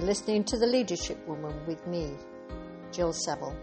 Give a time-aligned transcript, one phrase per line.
[0.00, 2.14] You're listening to The Leadership Woman with me,
[2.90, 3.54] Jill Seville.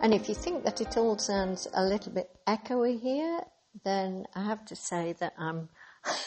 [0.00, 3.40] And if you think that it all sounds a little bit echoey here,
[3.84, 5.68] then I have to say that I'm,
[6.08, 6.18] um,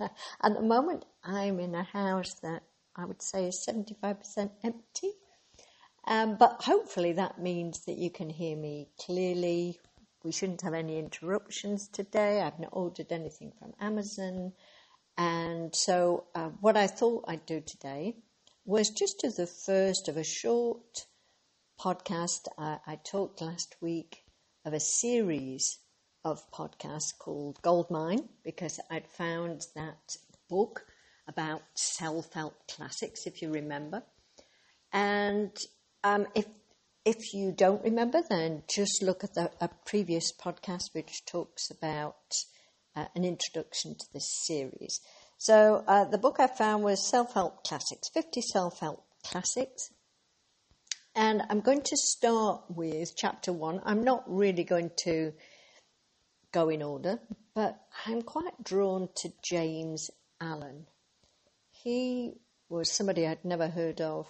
[0.42, 2.64] at the moment, I'm in a house that
[2.94, 5.12] I would say is 75% empty.
[6.08, 9.78] Um, but hopefully that means that you can hear me clearly.
[10.24, 12.40] We shouldn't have any interruptions today.
[12.40, 14.54] I've not ordered anything from Amazon.
[15.18, 18.16] And so, uh, what I thought I'd do today
[18.64, 21.06] was just do the first of a short
[21.78, 22.48] podcast.
[22.56, 24.22] I, I talked last week
[24.64, 25.78] of a series
[26.24, 30.16] of podcasts called Goldmine because I'd found that
[30.48, 30.86] book
[31.28, 34.02] about self help classics, if you remember.
[34.90, 35.54] And
[36.08, 36.46] um, if
[37.04, 42.16] if you don't remember, then just look at the, a previous podcast which talks about
[42.94, 45.00] uh, an introduction to this series.
[45.38, 49.90] So uh, the book I found was Self Help Classics, 50 Self Help Classics.
[51.14, 53.80] And I'm going to start with chapter one.
[53.84, 55.32] I'm not really going to
[56.52, 57.18] go in order,
[57.54, 60.86] but I'm quite drawn to James Allen.
[61.70, 62.34] He
[62.68, 64.26] was somebody I'd never heard of,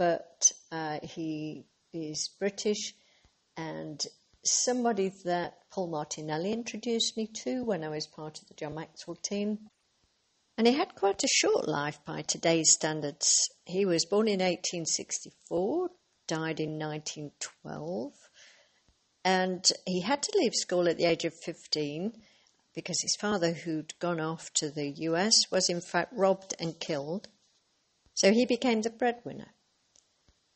[0.00, 2.94] but uh, he is British
[3.58, 4.02] and
[4.42, 9.18] somebody that Paul Martinelli introduced me to when I was part of the John Maxwell
[9.22, 9.58] team.
[10.56, 13.36] And he had quite a short life by today's standards.
[13.66, 15.90] He was born in 1864,
[16.26, 18.12] died in 1912.
[19.22, 22.14] And he had to leave school at the age of 15
[22.74, 27.28] because his father, who'd gone off to the US, was in fact robbed and killed.
[28.14, 29.52] So he became the breadwinner.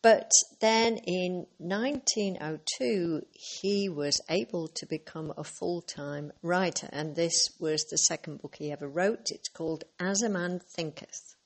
[0.04, 7.48] But then in 1902, he was able to become a full time writer, and this
[7.58, 9.30] was the second book he ever wrote.
[9.30, 11.36] It's called As a Man Thinketh.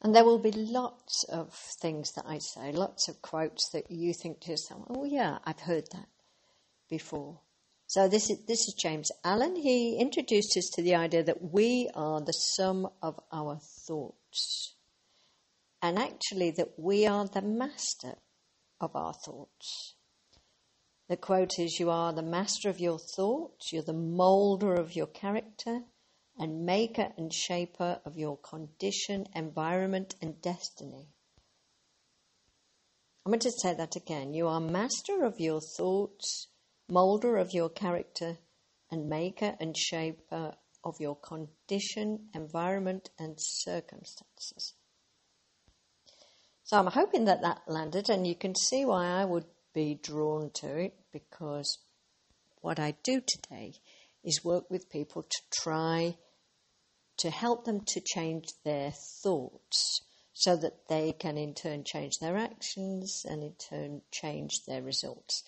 [0.00, 4.14] And there will be lots of things that I say, lots of quotes that you
[4.14, 6.08] think to yourself, oh, yeah, I've heard that
[6.88, 7.40] before.
[7.86, 9.56] So this is, this is James Allen.
[9.56, 14.72] He introduced us to the idea that we are the sum of our thoughts.
[15.80, 18.14] And actually that we are the master
[18.80, 19.94] of our thoughts.
[21.08, 25.06] The quote is, you are the master of your thoughts, you're the molder of your
[25.06, 25.84] character,
[26.38, 31.08] and maker and shaper of your condition, environment, and destiny.
[33.24, 34.34] I'm going to say that again.
[34.34, 36.48] You are master of your thoughts,
[36.88, 38.38] molder of your character,
[38.90, 44.74] and maker and shaper of your condition, environment, and circumstances.
[46.68, 50.50] So I'm hoping that that landed, and you can see why I would be drawn
[50.56, 51.78] to it because
[52.60, 53.72] what I do today
[54.22, 56.18] is work with people to try
[57.20, 58.92] to help them to change their
[59.22, 60.02] thoughts
[60.34, 65.44] so that they can in turn change their actions and in turn change their results.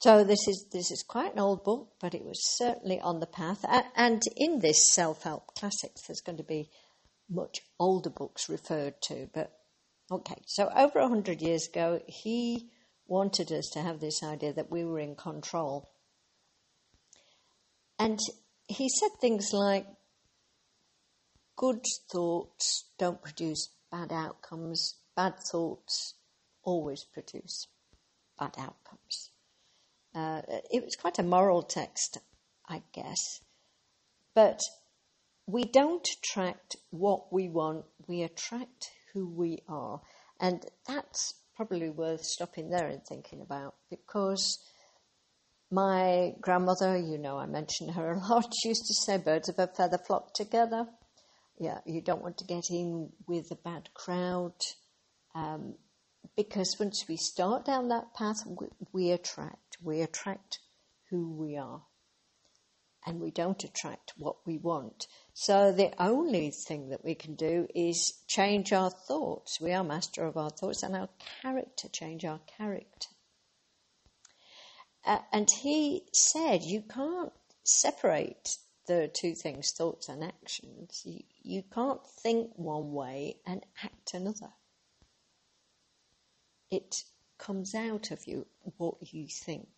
[0.00, 3.26] So this is this is quite an old book, but it was certainly on the
[3.26, 3.64] path.
[3.94, 6.68] And in this self-help classics, there's going to be
[7.30, 9.28] much older books referred to.
[9.32, 9.52] But
[10.10, 12.70] okay, so over a hundred years ago, he
[13.06, 15.90] wanted us to have this idea that we were in control,
[17.98, 18.18] and
[18.68, 19.86] he said things like,
[21.58, 24.94] Good thoughts don't produce bad outcomes.
[25.16, 26.14] Bad thoughts
[26.62, 27.66] always produce
[28.38, 29.30] bad outcomes.
[30.14, 32.18] Uh, it was quite a moral text,
[32.68, 33.40] I guess.
[34.36, 34.60] But
[35.48, 40.00] we don't attract what we want, we attract who we are.
[40.40, 44.58] And that's probably worth stopping there and thinking about because
[45.70, 49.58] my grandmother, you know, I mention her a lot, she used to say birds of
[49.58, 50.86] a feather flock together
[51.58, 54.54] yeah, you don't want to get in with a bad crowd.
[55.34, 55.74] Um,
[56.36, 59.76] because once we start down that path, we, we attract.
[59.82, 60.60] We attract
[61.10, 61.82] who we are.
[63.06, 65.06] And we don't attract what we want.
[65.32, 69.60] So the only thing that we can do is change our thoughts.
[69.60, 71.08] We are master of our thoughts and our
[71.42, 73.08] character, change our character.
[75.04, 77.32] Uh, and he said you can't
[77.64, 81.02] separate the two things, thoughts and actions.
[81.04, 84.50] You, you can't think one way and act another.
[86.70, 87.04] It
[87.38, 88.46] comes out of you
[88.76, 89.68] what you think.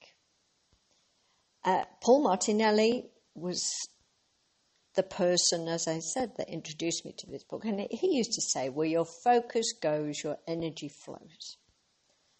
[1.65, 3.63] Uh, Paul Martinelli was
[4.97, 7.65] the person, as I said, that introduced me to this book.
[7.65, 11.57] And he used to say, where your focus goes, your energy flows.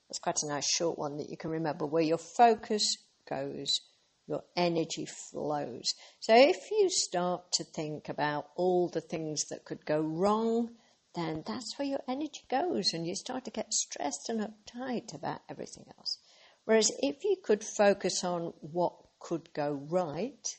[0.09, 1.87] That's quite a nice short one that you can remember.
[1.87, 2.97] Where your focus
[3.29, 3.81] goes,
[4.27, 5.95] your energy flows.
[6.19, 10.71] So if you start to think about all the things that could go wrong,
[11.15, 15.41] then that's where your energy goes and you start to get stressed and uptight about
[15.49, 16.19] everything else.
[16.65, 20.57] Whereas if you could focus on what could go right,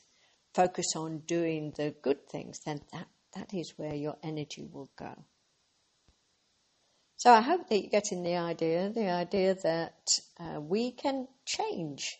[0.54, 5.24] focus on doing the good things, then that, that is where your energy will go.
[7.16, 10.08] So I hope that you're getting the idea, the idea that
[10.40, 12.18] uh, we can change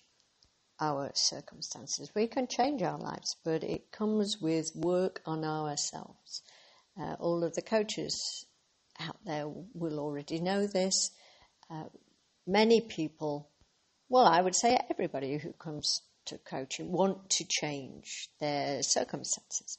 [0.80, 2.10] our circumstances.
[2.14, 6.42] We can change our lives, but it comes with work on ourselves.
[7.00, 8.46] Uh, all of the coaches
[9.00, 11.10] out there will already know this.
[11.70, 11.84] Uh,
[12.46, 13.48] many people,
[14.08, 19.78] well, I would say everybody who comes to coaching want to change their circumstances.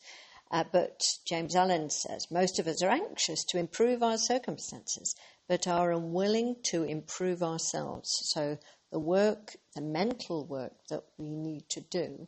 [0.51, 5.15] Uh, but James Allen says most of us are anxious to improve our circumstances,
[5.47, 8.09] but are unwilling to improve ourselves.
[8.25, 8.57] So
[8.91, 12.27] the work, the mental work that we need to do,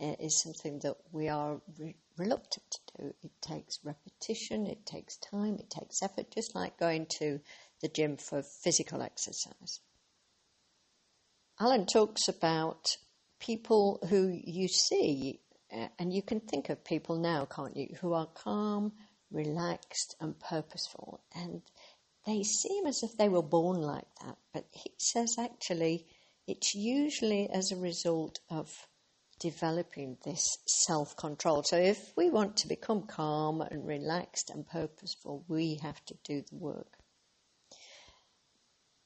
[0.00, 3.14] uh, is something that we are re- reluctant to do.
[3.22, 7.40] It takes repetition, it takes time, it takes effort, just like going to
[7.80, 9.80] the gym for physical exercise.
[11.60, 12.96] Allen talks about
[13.40, 15.40] people who you see
[15.98, 18.92] and you can think of people now, can't you, who are calm,
[19.30, 21.20] relaxed, and purposeful.
[21.34, 21.62] And
[22.26, 24.36] they seem as if they were born like that.
[24.52, 26.06] But he says actually
[26.46, 28.70] it's usually as a result of
[29.38, 31.62] developing this self control.
[31.62, 36.42] So if we want to become calm and relaxed and purposeful, we have to do
[36.50, 36.94] the work.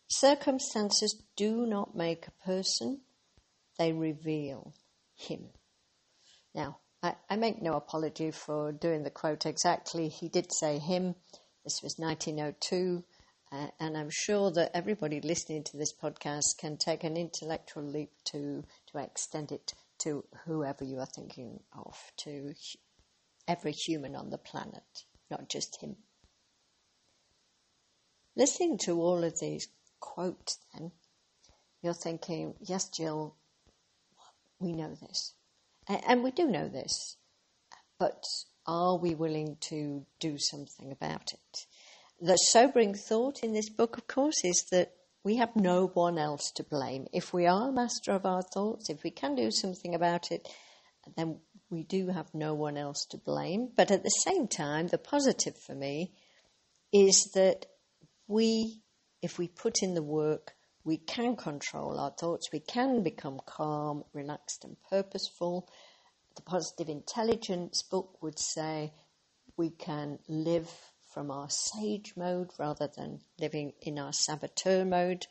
[0.08, 3.00] Circumstances do not make a person,
[3.82, 4.72] they reveal
[5.16, 5.48] him.
[6.54, 10.08] Now, I, I, make no apology for doing the quote exactly.
[10.08, 11.16] He did say him.
[11.64, 13.02] This was 1902.
[13.50, 18.12] Uh, and I'm sure that everybody listening to this podcast can take an intellectual leap
[18.26, 18.62] to,
[18.92, 19.72] to extend it
[20.04, 22.54] to whoever you are thinking of, to
[23.48, 25.96] every human on the planet, not just him.
[28.36, 29.66] Listening to all of these
[29.98, 30.92] quotes, then,
[31.82, 33.34] you're thinking, yes, Jill,
[34.62, 35.34] we know this.
[35.88, 37.16] And we do know this,
[37.98, 38.24] but
[38.66, 41.66] are we willing to do something about it?
[42.20, 44.92] The sobering thought in this book, of course, is that
[45.24, 47.06] we have no one else to blame.
[47.12, 50.48] If we are master of our thoughts, if we can do something about it,
[51.16, 53.70] then we do have no one else to blame.
[53.76, 56.12] But at the same time, the positive for me
[56.92, 57.66] is that
[58.28, 58.82] we,
[59.20, 64.04] if we put in the work, we can control our thoughts, we can become calm,
[64.12, 65.68] relaxed, and purposeful.
[66.36, 68.92] The positive intelligence book would say
[69.56, 70.70] we can live
[71.12, 75.26] from our sage mode rather than living in our saboteur mode.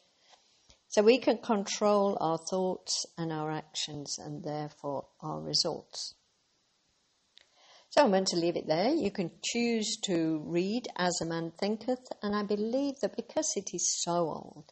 [0.88, 6.16] So we can control our thoughts and our actions and therefore our results.
[7.90, 8.90] So I'm going to leave it there.
[8.90, 13.72] You can choose to read As a Man Thinketh, and I believe that because it
[13.74, 14.72] is so old,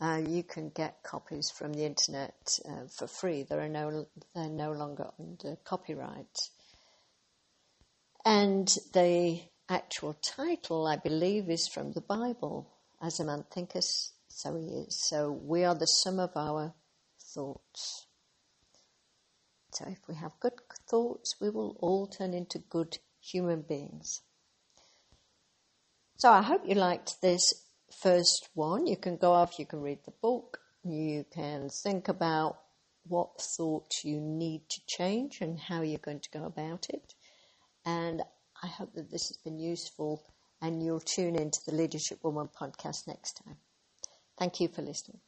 [0.00, 3.44] uh, you can get copies from the internet uh, for free.
[3.48, 6.50] There are no, they're no longer under copyright.
[8.24, 12.70] And the actual title, I believe, is from the Bible.
[13.02, 14.98] As a man thinketh, so he is.
[15.08, 16.74] So we are the sum of our
[17.20, 18.06] thoughts.
[19.72, 20.54] So if we have good
[20.88, 24.22] thoughts, we will all turn into good human beings.
[26.16, 27.63] So I hope you liked this
[28.02, 28.86] first one.
[28.86, 32.58] You can go off, you can read the book, you can think about
[33.06, 37.14] what thoughts you need to change and how you're going to go about it.
[37.84, 38.22] And
[38.62, 40.22] I hope that this has been useful
[40.62, 43.56] and you'll tune into the Leadership Woman podcast next time.
[44.38, 45.20] Thank you for listening.